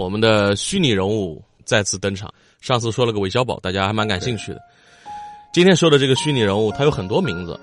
[0.00, 2.32] 我们的虚拟人物再次登场。
[2.62, 4.60] 上次说了个韦小宝，大家还蛮感兴趣的。
[5.52, 7.60] 今天说的这个虚拟人物，他有很多名字：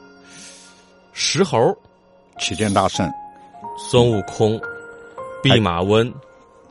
[1.14, 1.76] 石猴、
[2.38, 3.12] 齐天大圣、
[3.76, 4.62] 孙悟空、
[5.42, 6.14] 弼马温、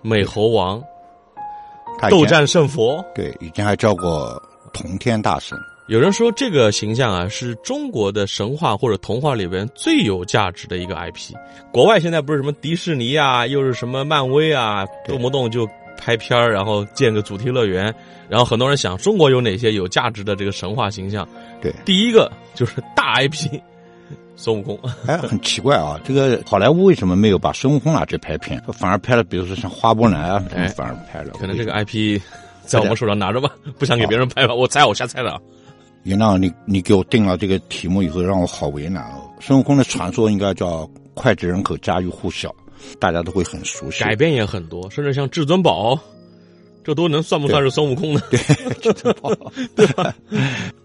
[0.02, 0.80] 美猴王、
[2.08, 3.04] 斗战胜佛。
[3.12, 4.40] 对，以前还叫过
[4.72, 5.58] 通天大圣。
[5.88, 11.32] 有人说这个形象啊，是中国的神话或者童话里边最有价值的一个 IP。
[11.72, 17.94] 国外现在不是什么迪士尼啊，又是什么漫威啊，动不动就拍片儿，然后建个主题乐园，
[18.28, 21.26] 然后很多人想中国有哪些有价值的这个神话形象？
[21.62, 23.60] 对，第一个就是大 IP，
[24.34, 24.76] 孙悟空。
[25.06, 31.34] 哎，很奇怪啊，这个好莱坞为什么没有把孙悟空拿去拍片，反而拍了，比如说像花木兰啊，哎反而拍了？
[31.38, 32.20] 可能这个 IP
[32.62, 34.52] 在我们手上拿着吧，不想给别人拍吧。
[34.52, 35.40] 我猜，我瞎猜的啊。
[36.06, 39.28] 袁亮，你你给我定了这个题目以后，让我好为难哦。
[39.40, 42.54] 孙悟空的传说应该叫脍炙人口、家喻户晓，
[43.00, 44.04] 大家都会很熟悉。
[44.04, 45.98] 改编也很多，甚至像至尊宝，
[46.84, 48.20] 这都能算不算是孙悟空呢？
[48.30, 48.38] 对，
[49.74, 50.14] 对吧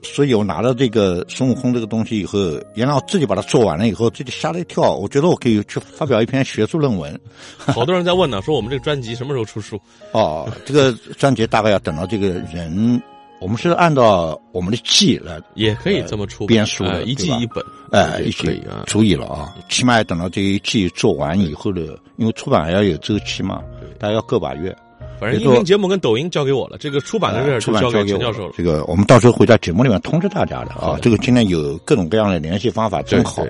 [0.02, 2.39] 所以我拿到这个孙悟空这个东西以后，
[2.73, 4.95] 袁亮自己把它做完了以后，自己吓了一跳。
[4.95, 7.17] 我觉得我可以去发表一篇学术论文。
[7.59, 9.80] 好多人在问呢，说我们这个专辑什么时候出书？
[10.14, 12.99] 哦，这个专辑大概要等到这个人，
[13.42, 21.81] 我们是按照我们的季来也可以这么出编书的呃一季一本，哎，一季足以了啊，起码要等到这一季做完以后的，
[22.17, 23.64] 因为出版还要有周期嘛，
[23.98, 24.73] 大概要个把月。
[25.20, 28.53] 反正音频节目跟抖音交给我了，这个出版的事儿出版就交给给我陈教授了。
[28.56, 30.99] 这个我们到时候会在节目里面通知大家的啊。
[31.02, 33.44] 这个今天有各种各样的联系方法，真好。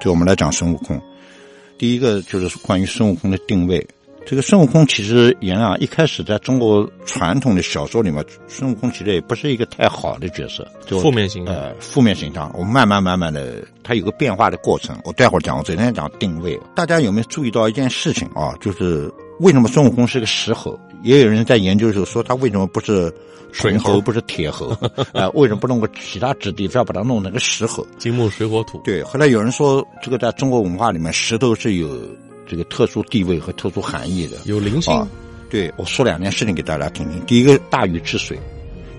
[0.00, 1.00] 对我们来讲孙悟空，
[1.78, 3.84] 第一个就是关于孙悟空的定位。
[4.28, 12.50] 这个孙悟空其实原啊，一开始在中国传统的小说里面，孙悟空其实也不是一个太好的角色，就负面形象呃，负面形象。
[12.52, 14.98] 我们慢慢慢慢的，它有个变化的过程。
[15.04, 16.58] 我待会儿讲，我昨天讲定位。
[16.74, 18.52] 大家有没有注意到一件事情啊？
[18.60, 20.76] 就是为什么孙悟空是个石猴？
[21.04, 23.12] 也有人在研究的时候说他为什么不是
[23.52, 24.76] 水猴，不是铁猴？
[25.14, 27.86] 啊、为什么不弄个其他质地，非要把它弄成个石猴？
[27.96, 31.88] 金木水火土，对，后来有人说，这个在中国文化里面，石头是有
[32.46, 34.36] 这个特殊地位和特殊含义的。
[34.44, 35.06] 有灵性啊，
[35.50, 37.20] 对，我说两件事情给大家听听。
[37.26, 38.38] 第一个，大禹治水。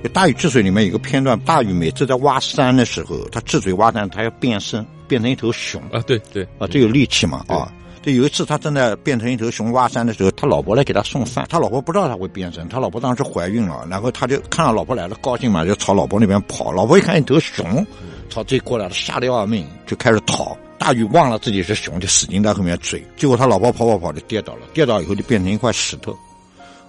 [0.04, 7.74] 就大禹治水里面有个片段，大禹每次在挖山的时候，他治水挖山，他要变身，变成一头熊啊，对对啊，这有力气嘛啊。
[8.04, 16.72] 这有一次他正在变成一头熊挖山的时候，他老婆来给他送饭，他老婆不知道他会变身，他老婆当时怀孕了，然后他就看到老婆来了，高兴嘛，就朝老婆那边跑。
[16.72, 17.86] 老婆一看一头熊
[18.30, 20.56] 朝这过来了，吓得要命，就开始逃。
[20.80, 26.12] 大禹忘了自己是熊，就使劲在后面追，结果他老婆跑跑跑就跌倒了，跌倒以后就变成一块石头。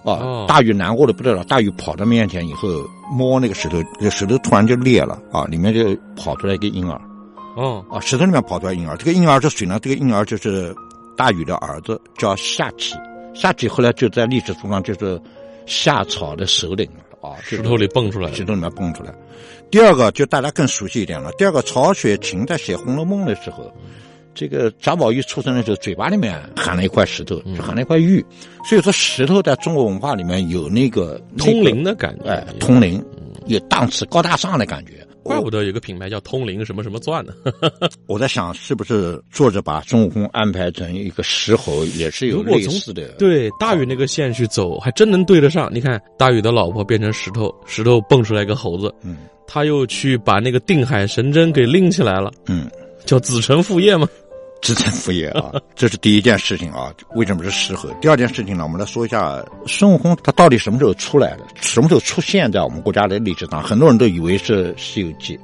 [0.05, 1.43] 啊哦，大禹难过的不得了。
[1.43, 2.69] 大禹跑到面前以后，
[3.11, 6.99] 摸那个石头，那个石头突然就裂了啊，里面就跑出来一个婴儿
[7.57, 8.95] 哦，啊，石头里面跑出来婴儿。
[8.95, 9.77] 这个婴儿是谁呢？
[9.81, 10.73] 这个婴儿就是
[11.17, 12.95] 大禹的儿子，叫夏启。
[13.33, 15.21] 夏启后来就在历史书上就是
[15.65, 19.13] 夏朝的首领了啊，石头里蹦出来，石头里面蹦出来。
[19.69, 21.31] 第二个就大家更熟悉一点了。
[21.33, 23.71] 第二个，曹雪芹在写《红楼梦》的时候，
[24.33, 28.25] 这个贾宝玉出生的时候，嘴巴里面含了一块石头，就含了一块玉。
[28.67, 33.03] 所以说，石头在中国文化里面有那个通灵，的感觉，那个哎，通灵，
[33.45, 35.05] 有档次、高大上的感觉。
[35.23, 37.33] 怪不得有个品牌叫通灵什么什么钻呢。
[38.07, 43.07] 我在想，是不是作者把孙悟空安排成一个石猴，也是有类似的？
[43.19, 45.69] 对大禹那个线去走，还真能对得上。
[45.73, 49.17] 你看，大禹的老婆变成石头，石头蹦出来个猴子，嗯
[49.51, 52.69] 他又去把那个定海神针给拎起来了，嗯，
[53.03, 54.07] 叫子承父业嘛。
[54.61, 56.93] 子承父业啊， 这是第一件事情啊。
[57.15, 57.91] 为什么是适合？
[58.01, 63.63] 第二件事情呢，我们来说一下孙悟空他到底什么时候出来的，什么时候出现在我们国家的历史上？
[63.63, 65.37] 很多人都以为是《西游记》，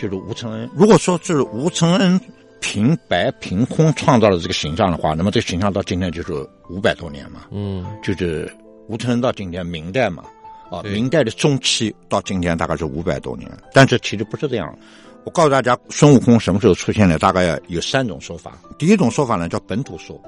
[0.00, 0.68] 就是吴承恩。
[0.74, 2.20] 如果说是吴承恩
[2.60, 6.32] 凭白凭空创造了这个形象的话，那么这个形象到今天就是
[6.68, 7.46] 五百多年嘛。
[7.50, 8.54] 嗯，就是
[8.88, 10.22] 吴承恩到今天明代嘛，
[10.70, 14.78] 啊，明代的中期到今天大概是五百多年，但是其实不是这样。
[15.24, 17.18] 我告诉大家，孙悟空什么时候出现的？
[17.18, 18.58] 大概有三种说法。
[18.78, 20.20] 第一种说法呢叫本土说，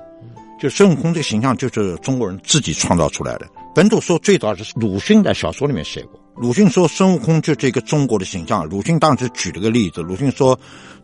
[0.60, 3.46] 就孙悟空这个形象就是中国人自己创造出来的。
[3.74, 8.64] 本土说最早是鲁迅在小说里面写过，鲁迅说孙悟空就是一个中国的形象。
[8.68, 10.56] 鲁迅当时举了个例子，鲁迅说，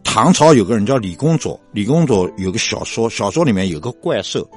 [0.05, 4.49] 唐朝有个人叫李公佐，李公佐有个小说，小说里面有个怪兽，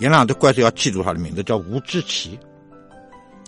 [0.00, 2.36] 原来的怪兽要记住他的名字叫吴志奇。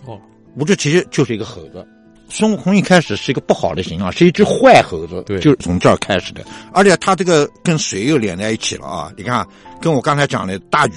[0.05, 0.17] 哦，
[0.55, 1.85] 吴志奇就是一个猴子。
[2.33, 6.43] 孙悟空一开始是一个不好的形象，是一只坏猴子，对就是从这儿开始的。
[6.73, 9.13] 而且他这个跟水又连在一起了啊！
[9.15, 9.47] 你看，
[9.79, 10.93] 跟我刚才讲的大禹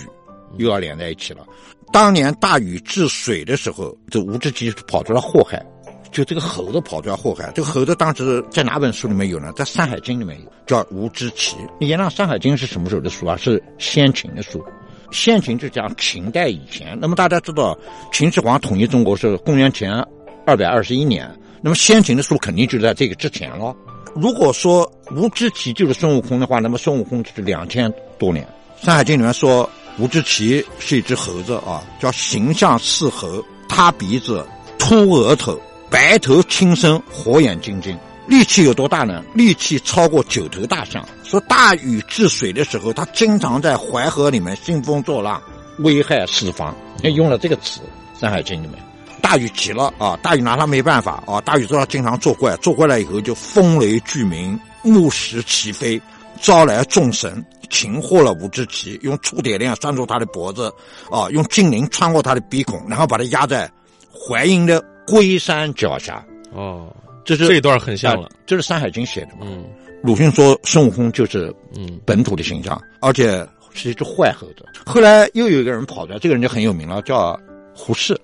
[0.56, 1.44] 又要连在一起了。
[1.92, 5.62] 当年大禹治水的时候，这吴志奇跑出来祸害，
[6.10, 7.52] 就这个猴子跑出来祸害。
[7.54, 9.52] 这个猴子当时在哪本书里面有呢？
[9.54, 11.58] 在《山海经》里面有，叫吴志奇。
[11.80, 13.36] 原来《山海经》是什么时候的书啊？
[13.36, 14.64] 是先秦的书。
[15.12, 16.98] 先秦就讲秦代以前。
[16.98, 17.78] 那么大家知道，
[18.10, 20.02] 秦始皇统一中国是公元前
[20.46, 21.30] 二百二十一年。
[21.60, 23.74] 那么先秦的书肯定就在这个之前了。
[24.14, 28.46] 如果说吴知奇就是孙悟空的话，那么孙悟空就是两千多年。
[28.84, 29.68] 《山海经》里面说。
[29.98, 34.46] 吴知奇是一只猴子啊，叫形象似猴，塌鼻子，
[34.78, 35.58] 秃额头，
[35.88, 37.96] 白头青身，火眼金睛，
[38.26, 39.24] 力气有多大呢？
[39.32, 41.02] 力气超过九头大象。
[41.24, 45.42] 说大禹治水的时候，他经常在淮河里面兴风作浪，
[45.78, 46.76] 危害四方。
[47.02, 47.80] 用了这个词，
[48.20, 48.78] 《山海经》里面，
[49.26, 56.00] 大禹急了啊，大禹拿他没办法啊，大禹知道经常作怪，作怪了以后就风雷俱鸣，木石齐飞，
[56.40, 57.44] 招来众神。
[57.68, 60.72] 擒获了吴知奇，用触铁链拴住他的脖子，
[61.10, 63.68] 啊，用金铃穿过他的鼻孔，然后把他压在
[64.12, 66.24] 淮阴的龟山脚下。
[66.52, 66.94] 哦，
[67.24, 69.38] 这是这一段很像了，这是《山海经》写的嘛？
[69.42, 69.64] 嗯，
[70.04, 73.44] 鲁迅说孙悟空就是嗯本土的形象，而且
[73.74, 74.64] 是一只坏猴子。
[74.86, 77.36] 后来又有一个人跑出来，这个人就很有名了，叫
[77.74, 78.16] 胡适。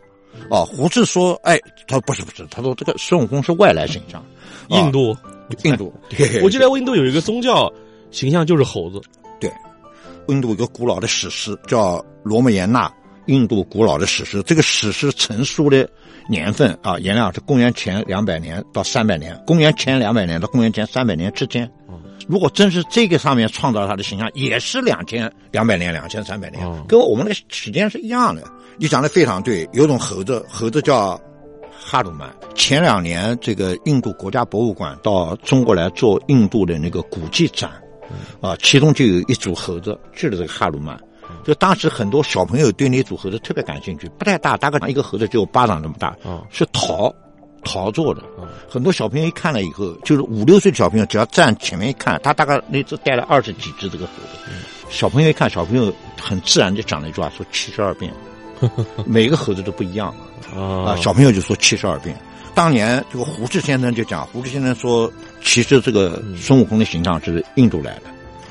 [0.50, 4.24] 哦，胡适说：“哎，他说不是不是，他说这个孙悟空是外来形象，
[4.68, 5.16] 印度，
[5.64, 5.92] 印度。
[6.42, 7.72] 我记得印度有一个宗教
[8.10, 9.00] 形象就是猴子。”
[9.40, 9.50] 对
[10.28, 12.86] 印度一个古老的史诗叫《罗摩衍那》，
[13.26, 14.42] 印度古老的史诗。
[14.44, 15.88] 这个史诗成书的
[16.28, 21.70] 年份啊，颜料是公元前两百年到三百年，公元前两百年到公元前三百年之间。
[22.28, 28.42] 如果真是这个上面创造他的形象，也是两千两百年、两千三百年，跟我们的时间是一样的。
[28.78, 31.20] 你讲的非常对，有种猴子，猴子叫
[31.76, 32.32] 哈鲁曼。
[32.54, 37.70] 前两年，这个印度国家博物馆到中国来做印度的那个古迹展。
[38.40, 40.98] 啊，其中就有一组猴子，就是这个哈鲁曼。
[41.44, 46.16] 就当时很多小朋友对那组盒子特别感兴趣，不太大，大概一个盒子只有巴掌那么大，
[46.50, 47.12] 是陶
[47.64, 48.22] 陶做的。
[48.68, 54.50] 很多小朋友一看了以后，就是五六岁的小朋友，只要站前面一看，他大概那只带了二十几只这个盒子。
[54.88, 58.12] 小朋友一看，小朋友很自然就讲了一句话，说七十二变，
[59.06, 60.14] 每个盒子都不一样
[60.54, 60.94] 啊。
[60.96, 62.16] 小朋友就说七十二变。
[62.54, 65.10] 当年这个胡适先生就讲，胡适先生说，
[65.42, 68.02] 其实这个孙悟空的形象是印度来的。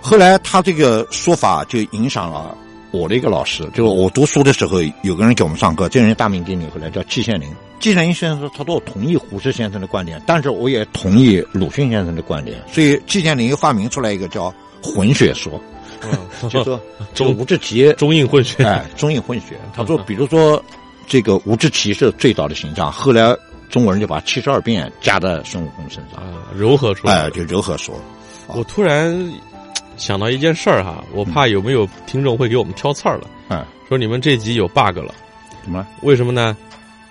[0.01, 2.57] 后来他这个说法就影响了
[2.91, 7.49] 我的一个老师，就是我读书的时候有个人给我们上课，这个人大名鼎鼎，后来叫季羡林。
[7.79, 12.61] 季羡林先生说，他都同意胡适先生的观点，但是我也同意鲁迅先生的观点。
[12.71, 14.53] 所以季羡林又发明出来一个叫
[14.83, 15.59] 混血说，
[16.49, 16.79] 就说
[17.13, 19.59] 这个吴志奇 中印混血，哎，中印混血。
[19.73, 20.63] 他说，比如说
[21.07, 23.35] 这个吴志奇是最早的形象，后来。
[23.71, 27.95] 中国人就把七十二变加在孙悟空身上啊，柔和说，哎，就柔和说。
[28.47, 29.17] 我突然
[30.01, 33.29] 想到一件事儿哈，我怕有没有听众会给我们挑刺儿了。
[33.49, 35.13] 嗯，说你们这集有 bug 了，
[35.63, 35.85] 怎么？
[36.01, 36.57] 为什么呢？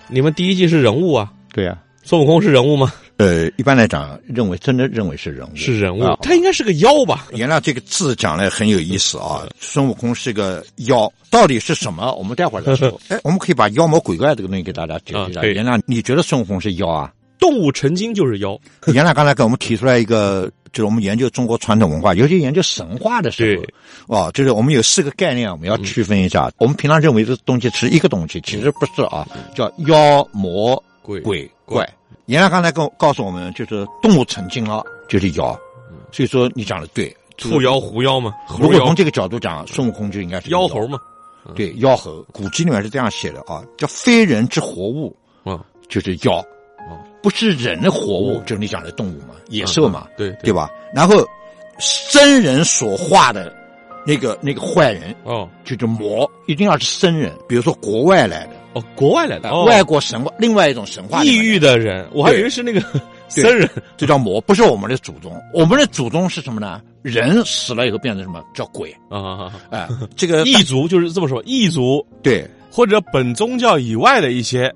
[0.09, 1.33] 你们第一季是人物啊？
[1.53, 2.93] 对呀，孙悟空是人物吗？
[3.19, 7.29] 呃，一般来讲，认为真的认为是人物，是人物，他应该是个妖吧？
[7.33, 12.13] 原来这个字讲的很有意思啊，孙悟空是个妖，到底是什么？
[12.15, 13.01] 我们待会儿再说。
[13.09, 15.45] 哎，我们可以把妖魔鬼怪这个东西给大家解释一下。
[15.45, 17.13] 原来你觉得孙悟空是妖啊？
[17.41, 18.57] 动物成精就是妖。
[18.93, 23.59] 原来刚才给我们提出来一个，就是我们研究中国传统文化，尤其研究神话的时
[24.07, 26.53] 候，哦，就是我们有四个概念，我们要区分一下。
[26.59, 31.89] 我们平常认为这东西是一个东西，其实不是啊，叫妖魔鬼鬼怪。
[32.27, 35.59] 原来刚才告告诉我们，就是动物成精了就是妖，
[36.13, 38.33] 所以说你讲的对，兔妖狐妖嘛。
[38.61, 40.69] 如果从这个角度讲，孙悟空就应该是妖。
[40.69, 40.99] 猴嘛。
[41.57, 46.45] 对，妖猴，古籍里面是这样写的啊，叫非人之活物，啊，就是妖，
[47.23, 50.53] 不是人的活物，就是你讲的动物嘛，野兽嘛，对对。
[50.53, 50.71] 吧？
[50.95, 51.23] 然后
[51.79, 53.55] 僧人所画的
[54.07, 58.53] 那个那个坏人，哦，就叫魔，一定要是僧人，比如说国外来的。
[58.73, 62.81] 哦，国外来的外国神话，另外一种神话，异域的人，我还以为是那个
[63.27, 65.33] 僧人，这叫魔，不是我们的祖宗。
[65.53, 66.81] 我们的祖宗是什么呢？
[67.03, 68.41] 人死了以后变成什么？
[68.55, 68.95] 叫鬼。
[69.11, 69.53] 啊？
[69.71, 74.73] 哎，这个 异族就是这么说，异族对，或者本宗教以外的一些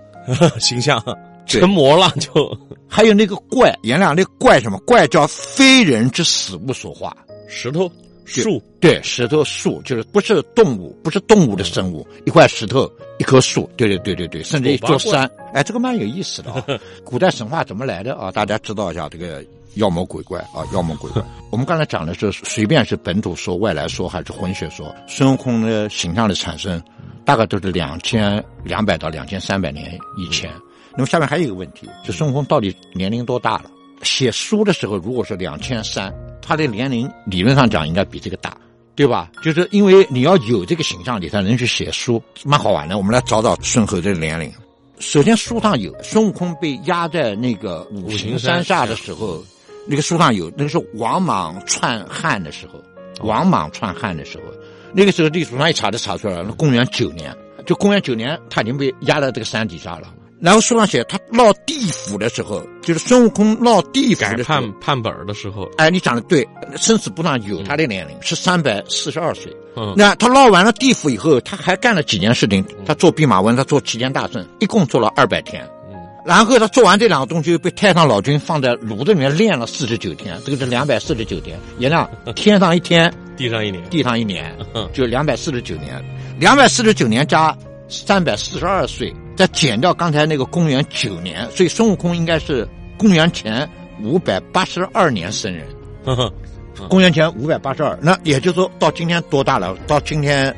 [0.60, 1.02] 形象
[1.46, 2.56] 成魔了，就
[2.88, 7.16] 还有那个怪，颜良那怪什么怪叫非人之死物所化，
[7.48, 7.90] 石头。
[8.26, 16.64] 树，对，石头树就是不是动物，不是动物的生物，一块石头，一棵树，对对对对对，甚至一座山，哎，这个蛮有意思的啊。
[17.02, 18.30] 古代神话怎么来的啊？
[18.30, 19.44] 大家知道一下这个
[19.74, 21.20] 妖魔鬼怪啊，妖魔鬼怪。
[21.50, 26.80] 我们刚才讲的是随便是本土说、外来说还是混血说，孙悟空的形象的产生，
[27.24, 30.48] 大概都是两千两百到两千三百年以前。
[30.92, 33.70] 那么下面还有一个问题，就孙悟空到底年龄多大了？
[34.02, 38.56] 写书的时候，如果是两千三，他的年龄理论上讲应该比这个大，
[38.94, 39.30] 对吧？
[39.42, 42.96] 就是因为你要有这个形象，你才能去写书，蛮好玩的。
[42.96, 44.50] 我们来找找孙猴的年龄。
[44.98, 49.44] 首先书上有孙悟空被压在那个五行山下的时候，
[49.86, 52.82] 那个书上有，那个是王莽篡汉的时候，
[53.26, 54.44] 王莽篡汉的时候，
[54.92, 57.34] 那个时候历史上一查就查出来了，公元九年，
[57.66, 60.14] 就公元九年他已经被压在这个山底下了。
[60.40, 65.70] 然后书上写，他闹地府的时候，就是孙悟空闹地府的判判本的时候。
[65.76, 69.54] 哎，你讲的对，生死簿上有他的年龄是三百四十二岁。
[69.76, 72.64] 嗯，那他闹完了地府以后，他还干了几件事情。
[72.86, 75.62] 他做弼马温，他做齐天大圣，一共做了二百天。
[75.90, 75.94] 嗯，
[76.24, 81.58] 然后他做完这两个东西，被太上老君放在炉子里面炼了四十九天，这个是两百四十九天。
[81.78, 84.56] 也让 天上一天，地上一年，地上一年，
[84.94, 86.02] 就两百四十九年。
[86.38, 87.54] 两百四十九年加
[87.90, 89.14] 三百四十二岁。
[89.40, 92.68] 再减掉刚才那个公元九年，所以孙悟空应该是
[92.98, 93.66] 公元前
[94.02, 95.66] 五百八十二年生人。
[96.90, 99.74] 公元前五百八十二，那也就是说到今天多大了？
[99.86, 100.54] 到今天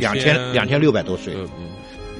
[0.00, 1.36] 两千两千六百多岁。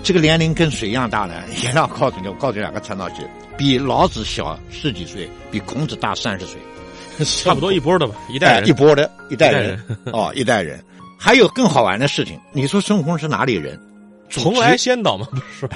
[0.04, 1.42] 这个年龄跟谁一样大呢？
[1.60, 3.16] 也让告诉你，我告诉你两个参照系，
[3.58, 6.56] 比老子小十几岁，比孔子大三十岁，
[7.42, 8.14] 差不多一波的吧？
[8.30, 9.76] 一代一波的一代人
[10.12, 10.80] 哦，一代人。
[11.18, 13.76] 还有更好玩的事情，你说孙悟空是哪里人？
[14.30, 15.26] 从来先导吗？
[15.32, 15.68] 不是。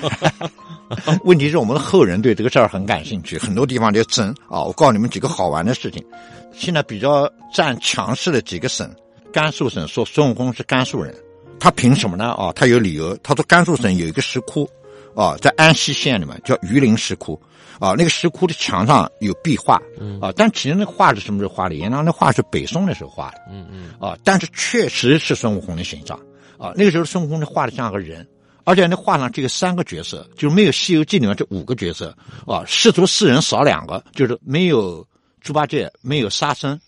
[1.24, 4.62] 问题是我们的后人对这个事儿很感兴趣，很多地方就争啊。
[4.62, 6.04] 我告诉你们几个好玩的事情。
[6.52, 8.92] 现在比较占强势的几个省，
[9.32, 11.14] 甘肃省说孙悟空是甘肃人，
[11.60, 12.32] 他凭什么呢？
[12.32, 13.16] 啊，他有理由。
[13.22, 14.68] 他说甘肃省有一个石窟，
[15.14, 17.40] 啊，在安溪县里面叫榆林石窟，
[17.78, 19.80] 啊，那个石窟的墙上有壁画，
[20.20, 21.76] 啊，但其实那画是什么时候画的？
[21.76, 26.18] 原来那画是北宋的时候画的，嗯嗯，啊，但是确实是孙悟空的形象，
[26.58, 28.26] 啊，那个时候孙悟空是画的像个人。
[28.70, 35.04] 而且那画上只有三个角色，就是没有《西游记》里面这五个角色啊，师徒四人少两个，就是没有
[35.40, 36.78] 猪八戒，没有沙僧，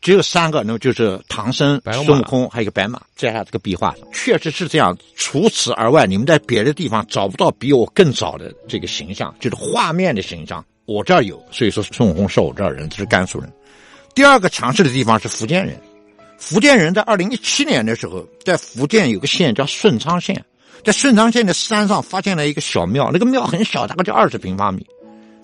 [0.00, 4.98] 只有三个，那么就是唐僧、孙悟空，还有一个白马，在他这个壁画上确实是这样。
[5.14, 11.40] 除此而外，你们在别的地方找不到比我更早的这个形象，就是画面的形象，我这儿有。
[11.52, 13.48] 所以说，孙悟空是我这儿人，这是甘肃人。
[14.12, 15.80] 第二个强势的地方是福建人，
[16.36, 20.44] 福建人在二零一七年的时候，在福建有个县叫顺昌县。
[20.84, 24.86] 在顺昌县的山上发现了一个小庙，那个庙很小，大概就二十平方米。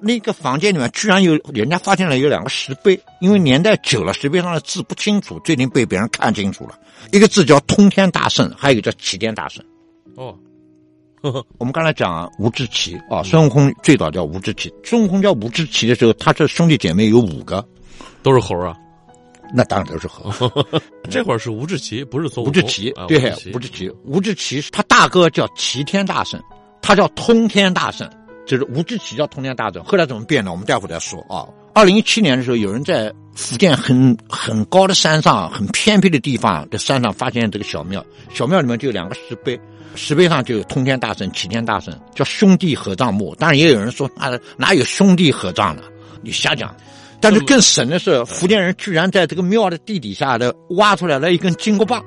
[0.00, 6.78] 那个房间里面居然有人家发现了有两个石碑，因为年代久了，石碑上的字不清楚，最近被别人看清楚了。
[7.10, 9.64] 一个字叫“通天大圣”，还有一个叫“齐天大圣”。
[10.16, 10.36] 哦，
[11.22, 14.70] 呵呵我们刚才讲吴志奇啊，孙悟空最早叫吴志奇。
[14.84, 17.66] 孙悟空叫吴志奇的时候，他这兄弟姐妹有五个，
[18.22, 18.76] 都是猴啊。
[19.56, 20.30] 那当然都是猴。
[21.08, 22.50] 这会儿是吴志奇，不是孙悟空。
[22.50, 26.42] 吴志奇，对，吴志奇，吴志奇，他大哥叫齐天大圣，
[26.82, 28.10] 他叫通天大圣，
[28.44, 29.84] 就是吴志奇叫通天大圣。
[29.84, 30.50] 后来怎么变的？
[30.50, 31.46] 我们待会儿再说啊。
[31.72, 39.58] 二零一七年的时候，有人在福建很很高的山上、很偏僻的地方的山上发现这个小庙，小庙里面就有两个石碑，
[39.94, 43.34] 石碑上就有通天大圣、齐天大圣，叫兄弟合葬墓。
[43.36, 45.82] 当然也有人说，啊哪有兄弟合葬的？
[46.22, 46.74] 你瞎讲。
[47.24, 52.04] 但是更神的是，福建人居然在这个庙的地底下的挖出来了一根金箍棒，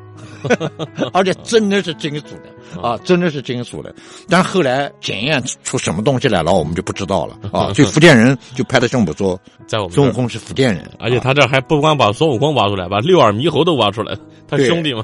[1.11, 3.93] 而且真的是金属的啊，真的是金属的。
[4.29, 7.73] 但后来检验出什么东西来了，我们就不知道了啊。
[7.75, 14.15] 所以福建人就拍着胸脯说，在我们孙悟空是福建人，而且他这还不光把孙悟空挖出来，把六耳猕猴都挖出来，
[14.47, 15.03] 他兄弟嘛。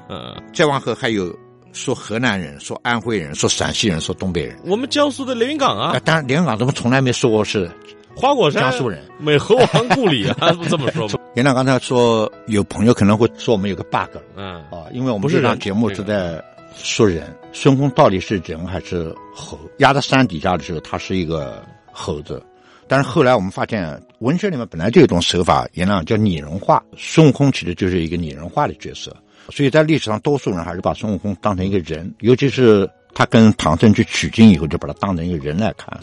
[0.54, 1.36] 再往后还有
[1.72, 4.60] 说河南人、说安徽人、说陕西人、说东北人。
[4.66, 7.72] 我们江苏的连云港啊，当然连云港怎么从来没说过是。
[8.16, 11.16] 花果山，江苏人，美猴王故里啊，不 这么说吗？
[11.36, 14.56] 严亮刚才说，有朋友可能会说我们有个 bug，嗯。
[14.72, 16.42] 啊，因为我们这档节目是在
[16.76, 19.60] 说人，孙悟空到底是人还是猴？
[19.80, 22.42] 压在山底下的时候，他是一个猴子，
[22.88, 29.16] 但是后来我们发现，文学里面本来就有一种手法，严亮叫拟人化，孙悟空其实就是一个拟人化的角色，
[29.50, 36.00] 所以在历史上，多数人还是把孙悟空当成一个人，尤其是他跟唐僧去取经以后，就把他当成一个人来看。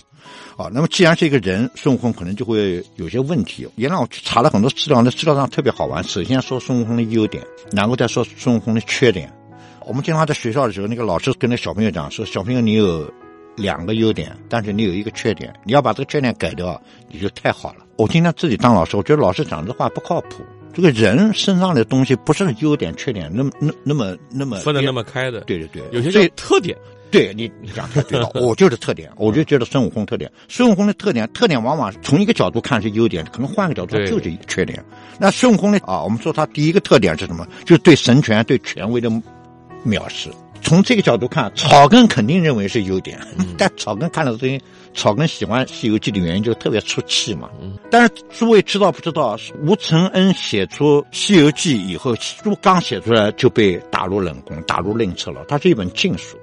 [0.56, 3.66] 啊，那么既然是一个人，孙悟空可能就会有些问题。
[3.76, 6.02] 也让我去查了很多资料，那资料上特别好玩。
[6.04, 9.32] 首先说孙悟空的优点，然后再说孙悟空的缺点。
[9.86, 13.10] 我们经常在学校的时候，那个老师跟那小朋友讲说：“小朋友，你有
[13.56, 20.44] 两个优点，但是你有一个缺点，你要把这个缺点改掉，你就太好了。”我今天自己当老师，我觉得老师讲这话不靠谱。
[20.72, 25.40] 这个人身上的东西不是优点缺点那么那那么那么分的那么开的。
[25.40, 26.76] 对对对，有些特点。
[27.10, 34.82] 对你你讲的对 了，我就是特点，我就觉得孙悟空特点，孙悟空的特点，特点往往从一个角度看是优点，可能换个角度就是缺点。
[35.18, 35.78] 那孙悟空呢？
[35.82, 37.46] 啊，我们说他第一个特点是什么？
[37.64, 39.10] 就是对神权、对权威的
[39.84, 40.30] 藐视。
[40.62, 43.18] 从这个角度看，草根肯定认为是优点，
[43.56, 44.60] 但草根看到这些，
[44.94, 47.48] 草根喜欢《西游记》的原因就特别出气嘛。
[47.90, 49.38] 但是诸位知道不知道？
[49.62, 55.44] 吴承恩写出《西游记》以后，书刚写出来就被打入冷宫、打入另册了。
[55.48, 56.36] 它是一本禁书。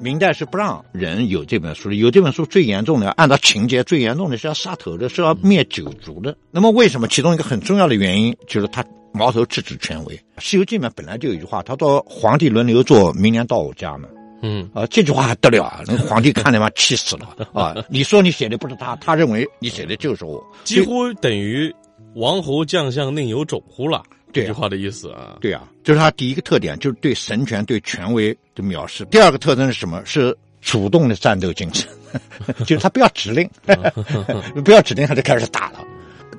[0.00, 6.36] 明代是不让人有这本书的，有这本书最严重的，按照情节最严重的是要杀头的，是要灭九族的。
[6.50, 7.08] 那么为什么？
[7.08, 10.14] 其中一个很重要的原因就是他矛头直指权威。
[10.38, 14.08] 《西游记》里面本来就有一句话，他说皇帝轮流做，明年到我家嘛。
[14.40, 15.80] 嗯，啊，这句话还得了啊！
[15.84, 17.74] 那个皇帝看他妈气死了 啊！
[17.88, 21.74] 你说你写的不是他，他认为你写的就是我，几乎等于
[22.14, 24.00] “王侯将相宁有种乎”了。
[24.32, 25.36] 这句话的意思啊。
[25.40, 29.04] 对啊，就是他第一个特点，就是对神权、对权威的藐视。
[29.06, 30.02] 第二个特征是什么？
[30.04, 31.88] 是主动的战斗精神，
[32.66, 33.48] 就是他不要指令，
[34.64, 35.84] 不要指令他就开始打了。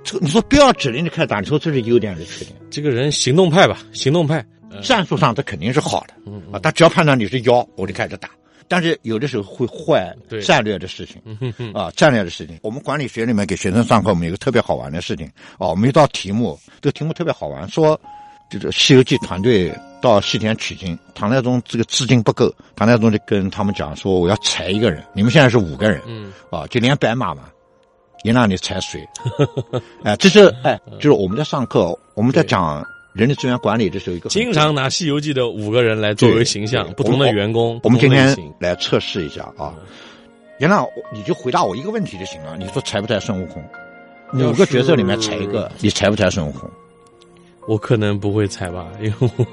[0.03, 2.55] 这你说不要指令就开始打，你说这是优点还是缺点？
[2.69, 4.45] 这个人行动派吧，行动派。
[4.83, 6.13] 战术上他肯定是好的，
[6.51, 8.29] 啊，他只要判断你是妖，我就开始打。
[8.69, 11.21] 但是有的时候会坏战略的事情，
[11.73, 12.59] 啊，战略的事情。
[12.61, 17.99] 我们管理学里面给学生上课，我们有个特别好玩的事情，哦，我们一道题目，这个题目特别好玩，说
[18.49, 27.49] 就是《西游记》团队到西天取经，唐太宗这个资金不够，唐太宗就跟他们讲说，我要裁一个人，你们现在是五个人，嗯，啊，就连白马嘛，
[28.23, 29.03] 也让你裁谁？
[30.03, 32.85] 哎，这是哎，就是我们在上课，我们在讲
[33.19, 39.75] 人力资源管理的时候，一个经常拿《西游记》的五个人来作为形象，不同的员工，我们今天来测试一下啊。
[40.59, 42.55] 袁浪，你就回答我一个问题就行了。
[42.57, 43.61] 你说裁不裁孙悟空？
[44.33, 46.69] 五个角色里面是裁一个，你裁不裁孙悟空？
[47.67, 49.47] 我可能不会裁吧，因为我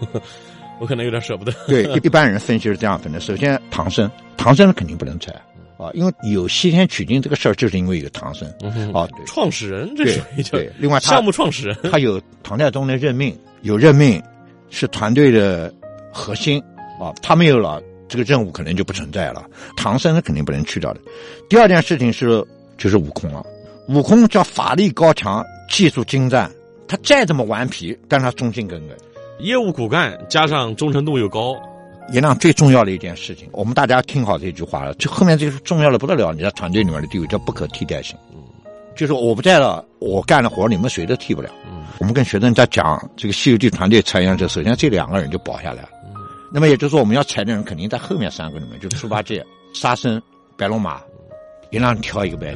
[0.79, 1.53] 我可能有点舍不得。
[1.67, 5.35] 对，一一般人分析是这样分的：首先，唐僧，唐僧肯定不能裁
[5.79, 8.49] 啊，因为有西天取经这个事儿，就是因为有唐僧
[8.93, 9.07] 啊。
[9.17, 14.23] 对创始人这对属于叫对，另外他项目创始人，他有唐太宗的任命，有任命
[14.71, 15.73] 是团队的
[16.13, 16.63] 核心
[17.01, 19.45] 啊，他没有了，这个任务可能就不存在了。
[19.77, 21.01] 唐僧是肯定不能去掉的。
[21.49, 22.45] 第二件事情是
[22.79, 23.45] 就是悟空了，
[23.89, 26.51] 悟空叫法力高强，技术精湛，
[26.89, 28.97] 他再怎么顽皮，但他忠心耿耿。
[29.41, 31.55] 业务骨干加上忠诚度又高，
[32.13, 38.17] 颜亮最重要的一件事情，我们大家听好这句话了，这后面这个重要的不得了，你在团队里面的地位叫不可替代性。
[38.95, 41.51] 就是我不在了，我干的活你们谁都替不了。
[41.71, 45.89] 嗯我们跟学生在讲这个《西游记》团队裁员的时，首先这两个人就保下来了。
[46.53, 50.21] 那么也就是说，我们要裁的人肯定在后面三个里面，就是猪八戒、沙僧、
[50.59, 51.01] 白龙马，
[51.71, 52.55] 也让你挑一个呗。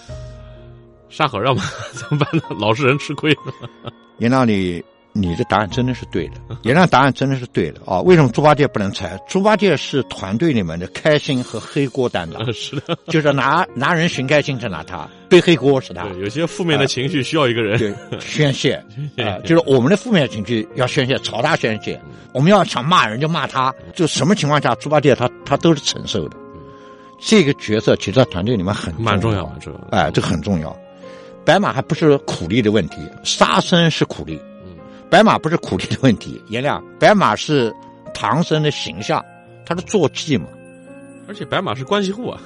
[1.10, 2.42] 沙和尚嘛， 怎么办呢？
[2.58, 3.36] 老实人吃亏。
[4.16, 8.00] 也让你，你的答案真的是对的， 也让答案真的是对的啊！
[8.02, 9.18] 为什么猪八戒不能猜？
[9.28, 16.04] 猪八戒是团队里面的开心和黑锅担当， 是的，就是拿拿人寻开心是拿他，背黑锅是他。
[16.04, 17.78] 对，有些负面的情绪需要一个人。
[17.78, 18.74] 对，宣泄
[19.18, 22.00] 啊、就是我们的负面情绪要宣泄，朝他宣泄。
[22.32, 26.36] 我们要想骂人就骂他，就什么情况下，猪八戒他他都是承受的。
[27.18, 30.74] 这个角色其实在团队里面很蛮重要要蛮重要的哎，这个很重要。
[31.44, 34.40] 白马还不是苦力的问题，沙僧是苦力，
[35.10, 36.40] 白马不是苦力的问题。
[36.48, 37.74] 颜亮，白马是
[38.14, 39.24] 唐僧的形象，
[39.66, 40.46] 他的坐骑嘛，
[41.26, 42.40] 而且白马是关系户啊，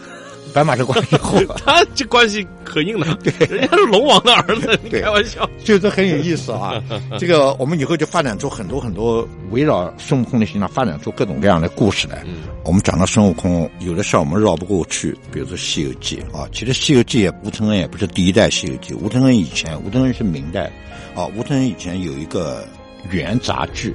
[0.54, 1.38] 白马是关系户。
[1.66, 5.48] 他这关系可硬了，对人家是龙王的儿子，你开玩笑。
[5.64, 6.80] 就这很有意思啊！
[7.18, 12.22] 这个我们以后就发展出很多很多围绕孙悟空的形象，发展出各种各样的故事来。
[12.62, 20.70] 我们讲到孙悟空，有的事儿我们绕不过去，比如说《西游记》啊，其实《西游记》也吴承恩也不是第一代《西游记》，吴承恩以前，吴承恩是明代
[21.14, 22.64] 啊，吴承恩以前有一个
[23.10, 23.92] 元杂剧，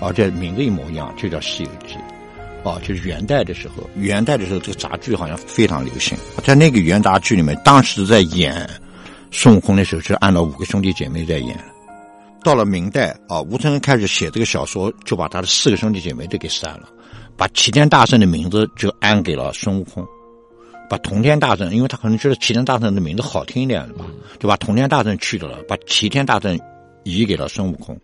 [0.00, 1.94] 啊，这名字一模一样，就叫《西游记》。
[2.64, 6.16] 哦，就是元代的时候，元代的时候，这个杂剧好像非常流行。
[6.44, 8.68] 在那个元杂剧里面，当时在演
[9.30, 11.58] 孙悟空的时候，是按照五个兄弟姐妹在演。
[12.44, 16.88] 到了明代啊，吴承恩开始写这个小说，就把他的四个兄弟姐妹都给删了，
[17.36, 20.04] 把齐天大圣的名字就安给了孙悟空，
[20.90, 24.04] 把同天大圣，因为他可能觉得齐天大圣的名字好听一点吧，
[24.40, 26.58] 就把同天大圣去掉了，把齐天大圣
[27.04, 27.96] 移给了孙悟空。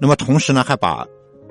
[0.00, 1.06] 那么同时呢，还把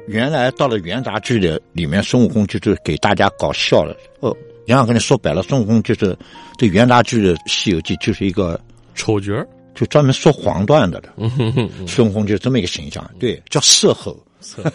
[0.08, 3.96] 原来到了元杂剧的里面，孙悟空就是给大家搞笑了。
[4.20, 4.36] 哦，
[4.68, 6.18] 杨洋跟你说白了，孙悟空就是
[6.58, 8.60] 对元杂剧的《西游记》就是一个
[8.94, 9.34] 丑角
[9.74, 11.14] 就专门说黄段子的。
[11.18, 14.18] 嗯哼哼，孙悟空就是这么一个形象，对，叫色猴，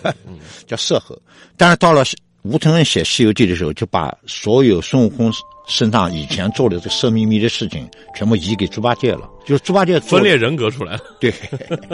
[0.67, 1.17] 叫色猴。
[1.57, 2.03] 但是到了
[2.43, 5.33] 吴承恩写《西游记》的时候，就把所有孙悟空
[5.67, 9.29] 身上以前做的这色眯眯的事情，全部移给猪八戒了。
[9.47, 11.33] 就是猪八戒分裂人格出来了，对，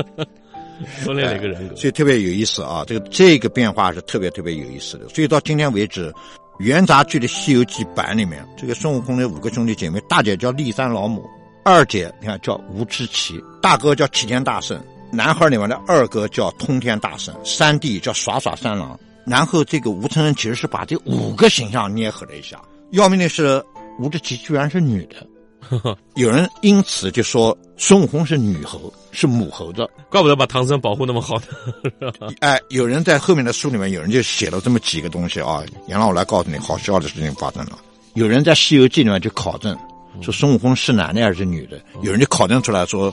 [1.04, 1.76] 分裂了一个人。
[1.76, 2.84] 所以特别有意思啊。
[2.86, 5.08] 这个这个变化是特别特别有意思的。
[5.08, 6.12] 所以到今天为止，
[6.58, 11.24] 元杂剧的《西游记》版里面，这个孙悟空的五个兄弟姐妹，大姐叫骊山老母，
[11.64, 18.98] 二姐你看叫吴知奇，大哥叫齐天大圣，男孩里面的二哥叫通天大圣，三弟叫耍耍三郎。
[19.26, 22.60] 然后这个吴承恩其实是把这五个形象捏合了一下。
[22.92, 23.60] 要命的是，
[23.98, 25.26] 吴知奇居然是女的。
[26.14, 29.88] 有人因此就说孙悟空是女猴，是母猴子。
[30.10, 32.12] 怪不得把唐僧保护那么好呢。
[32.40, 35.62] 哎，有人在后面的书里面，有人就写了这么几个东西啊。
[35.88, 37.78] 杨老，我来告诉你，好笑的事情发生了。
[38.14, 39.76] 有人在《西游记》里面就考证，
[40.22, 41.80] 说孙悟空是男的还是女的？
[42.02, 43.12] 有人就考证出来说，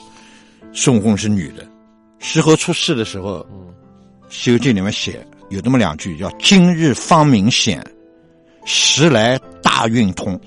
[0.74, 1.68] 孙悟空是女的。
[2.20, 3.40] 石猴出世的时候，
[4.30, 7.86] 《西游记》里面写有这么两句，叫“今日方明显，
[8.64, 10.40] 时来大运通”。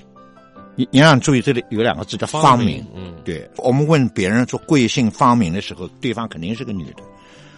[0.77, 2.85] 你你让注意，这里有两个字叫“芳名”。
[2.95, 7.03] 嗯，对我们问别人说贵姓芳名的时候，对方肯定是个女的。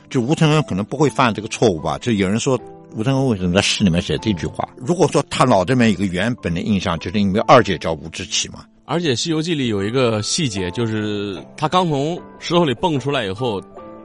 [0.09, 1.97] 就吴承恩可能不会犯这个错误吧？
[1.99, 2.59] 就有人说
[2.95, 4.67] 吴承恩为什么在诗里面写这句话？
[4.77, 8.65] 如果说他脑子里面有个原本的印象，就是因为二姐叫吴志奇嘛。
[8.85, 13.61] 而且《西游记》里有一个细节，就是他刚从石头里蹦出来以后，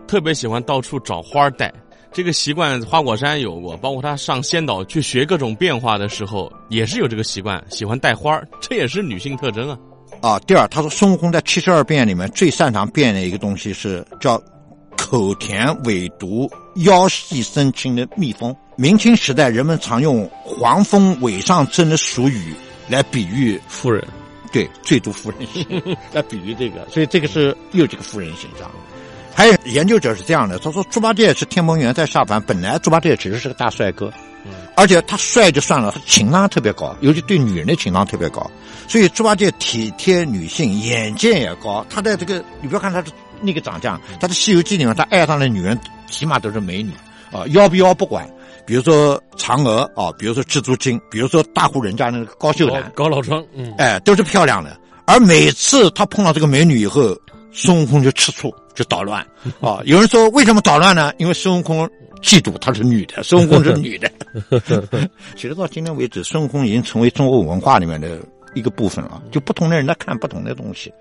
[0.07, 1.72] 特别喜欢到处找花儿戴。
[2.14, 9.77] 这个习惯花果山有过，包括他上仙岛去学各种变化的时候，也是有这个习惯，喜欢带花儿，这也是女性特征啊。
[10.22, 14.40] 啊，第二，他说孙悟空在七十二变里面最擅长变的一个东西是叫
[14.96, 18.55] 口甜尾毒、腰细身轻的蜜蜂。
[18.77, 22.55] 明清时代，人们常用黄蜂尾上针的俗语
[22.88, 24.07] 来比喻夫人，
[24.53, 25.66] 对最毒妇人心
[26.14, 28.70] 来比喻这个，所以这个是又这个妇人形象。
[29.35, 34.11] 还有研究者是这样的，他说猪八戒是天蓬元帅下凡，本来猪八戒其实是个大帅哥，
[34.77, 38.49] 而且他帅就算了，他情商特别高，尤其对女人的情商特别高，
[38.87, 41.85] 所以猪八戒体贴女性，眼界也高。
[41.90, 46.92] 他在这个，你不要看他的那个长相，他的《西游记》里面，他爱上的女人起码都是美女
[47.33, 48.29] 啊，妖不妖不管。
[48.66, 54.75] 比如说嫦娥啊，比如说蜘蛛精，比如说大户人家那个高秀兰、高老庄，嗯，哎，都是漂亮的。
[55.05, 57.14] 而每次他碰到这个美女以后，
[57.54, 58.54] 孙悟空就吃醋。
[58.74, 59.24] 就捣乱
[59.60, 59.80] 啊！
[59.84, 61.12] 有人说为什么捣乱呢？
[61.16, 61.88] 因为孙悟空
[62.20, 64.10] 嫉妒她是女的，孙悟空是女的。
[65.36, 68.18] 其实到今天为止，孙悟空已经成为中国文化里面的
[68.52, 69.22] 一个部分了。
[69.30, 70.92] 就不同的人在看不同的东西。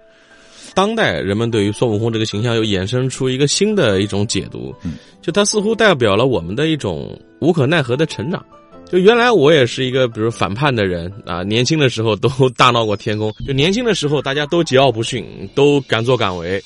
[0.76, 4.72] 当代人们对于孙悟空这个形象又衍生出一个新的一种解读，
[5.20, 8.46] 就他似乎代表了我们的一种无可奈何的成长。
[8.94, 13.34] 就原来我也是一个比如反叛的人啊，年轻的时候都大闹过天宫。
[13.44, 15.26] 就年轻的时候大家都桀骜不驯，
[15.56, 16.64] 都敢作敢为。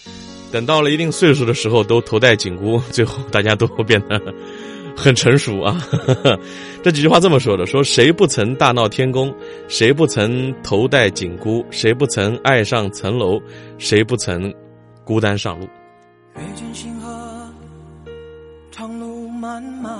[0.51, 4.21] 等到了一定岁数的时候，都头戴紧箍，最后大家都变得
[4.93, 5.81] 很成熟啊。
[6.83, 9.33] 这几句话这么说的：说谁不曾大闹天宫，
[9.69, 13.41] 谁不曾头戴紧箍，谁不曾爱上层楼，
[13.77, 14.53] 谁不曾
[15.05, 15.65] 孤单上路。
[16.35, 17.09] 月见星河，
[18.69, 19.97] 长路漫漫，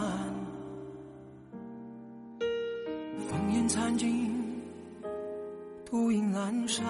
[6.08, 6.86] 独影阑珊。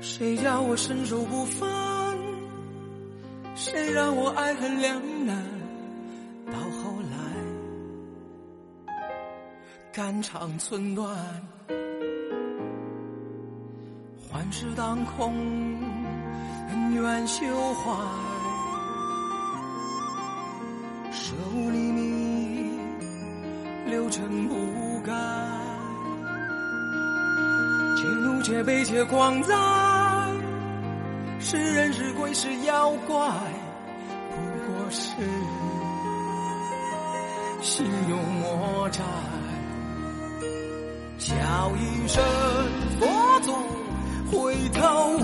[0.00, 2.16] 谁叫我身手不凡？
[3.56, 5.36] 谁让我爱恨两难？
[6.46, 7.16] 到后来，
[9.92, 11.12] 肝肠寸断，
[14.30, 15.34] 幻世当空，
[16.68, 17.96] 恩怨休怀，
[21.10, 22.70] 舍吾黎明，
[23.86, 25.12] 六尘不改，
[28.42, 29.54] 且怒且悲且狂哉！
[31.38, 33.16] 是人是鬼是妖怪，
[34.30, 34.36] 不
[34.72, 35.12] 过是
[37.62, 39.02] 心有魔债。
[41.18, 41.34] 叫
[41.76, 42.22] 一声
[42.98, 43.52] 佛祖
[44.36, 45.20] 回头